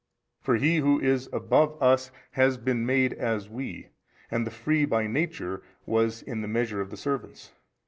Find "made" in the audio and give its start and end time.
2.87-3.13